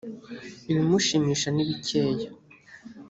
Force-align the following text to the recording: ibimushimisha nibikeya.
ibimushimisha 0.71 1.47
nibikeya. 1.51 2.29